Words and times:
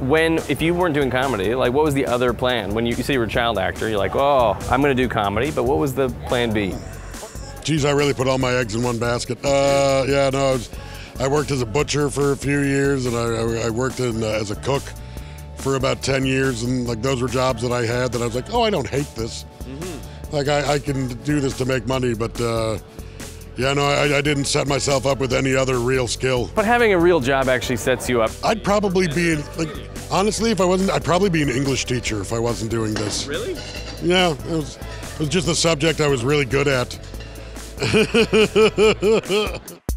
when, 0.00 0.38
if 0.48 0.62
you 0.62 0.74
weren't 0.74 0.94
doing 0.94 1.10
comedy, 1.10 1.54
like 1.54 1.72
what 1.72 1.84
was 1.84 1.94
the 1.94 2.06
other 2.06 2.32
plan? 2.32 2.74
When 2.74 2.86
you, 2.86 2.94
you 2.96 3.02
say 3.02 3.14
you 3.14 3.18
were 3.18 3.26
a 3.26 3.28
child 3.28 3.58
actor, 3.58 3.88
you're 3.88 3.98
like, 3.98 4.16
oh, 4.16 4.56
I'm 4.70 4.80
gonna 4.80 4.94
do 4.94 5.08
comedy, 5.08 5.50
but 5.50 5.64
what 5.64 5.78
was 5.78 5.94
the 5.94 6.08
plan 6.26 6.52
B? 6.52 6.74
Geez, 7.62 7.84
I 7.84 7.90
really 7.90 8.14
put 8.14 8.26
all 8.26 8.38
my 8.38 8.52
eggs 8.54 8.74
in 8.74 8.82
one 8.82 8.98
basket. 8.98 9.38
Uh, 9.44 10.04
yeah, 10.08 10.30
no, 10.30 10.48
I, 10.48 10.52
was, 10.52 10.70
I 11.20 11.28
worked 11.28 11.50
as 11.50 11.60
a 11.60 11.66
butcher 11.66 12.08
for 12.08 12.32
a 12.32 12.36
few 12.36 12.60
years, 12.60 13.06
and 13.06 13.14
I, 13.14 13.66
I 13.66 13.70
worked 13.70 14.00
in 14.00 14.22
uh, 14.22 14.26
as 14.26 14.50
a 14.50 14.56
cook 14.56 14.82
for 15.56 15.76
about 15.76 16.02
10 16.02 16.24
years, 16.24 16.62
and 16.62 16.88
like 16.88 17.02
those 17.02 17.20
were 17.20 17.28
jobs 17.28 17.62
that 17.62 17.72
I 17.72 17.84
had 17.84 18.12
that 18.12 18.22
I 18.22 18.24
was 18.24 18.34
like, 18.34 18.52
oh, 18.52 18.62
I 18.62 18.70
don't 18.70 18.88
hate 18.88 19.14
this. 19.14 19.44
Mm-hmm. 19.60 20.34
Like 20.34 20.48
I, 20.48 20.74
I, 20.74 20.78
can 20.78 21.08
do 21.24 21.40
this 21.40 21.58
to 21.58 21.64
make 21.64 21.86
money, 21.86 22.14
but 22.14 22.40
uh, 22.40 22.78
yeah, 23.56 23.74
no, 23.74 23.82
I, 23.82 24.18
I, 24.18 24.20
didn't 24.20 24.44
set 24.44 24.66
myself 24.66 25.06
up 25.06 25.18
with 25.18 25.32
any 25.32 25.54
other 25.54 25.78
real 25.78 26.08
skill. 26.08 26.50
But 26.54 26.64
having 26.64 26.92
a 26.92 26.98
real 26.98 27.20
job 27.20 27.48
actually 27.48 27.76
sets 27.76 28.08
you 28.08 28.22
up. 28.22 28.30
I'd 28.44 28.64
probably 28.64 29.08
be 29.08 29.36
like, 29.56 29.68
honestly, 30.10 30.50
if 30.50 30.60
I 30.60 30.64
wasn't, 30.64 30.90
I'd 30.90 31.04
probably 31.04 31.30
be 31.30 31.42
an 31.42 31.50
English 31.50 31.84
teacher 31.84 32.20
if 32.20 32.32
I 32.32 32.38
wasn't 32.38 32.70
doing 32.70 32.94
this. 32.94 33.26
Really? 33.26 33.54
Yeah, 34.02 34.32
it 34.32 34.46
was, 34.46 34.76
it 34.76 35.18
was 35.18 35.28
just 35.28 35.48
a 35.48 35.54
subject 35.54 36.00
I 36.00 36.08
was 36.08 36.24
really 36.24 36.44
good 36.44 36.68
at. 36.68 36.98